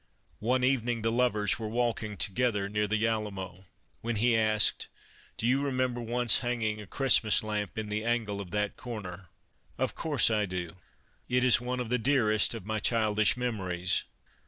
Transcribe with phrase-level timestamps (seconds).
[0.39, 3.65] One evening the lovers were walking together near the Alamo
[4.01, 4.87] when he asked:"
[5.37, 9.27] Do you remem ber once hanging a Christmas lamp in the angle of that corner?
[9.77, 10.77] ""Of course I do.
[11.29, 14.03] It is one of the dearest of my childish memories."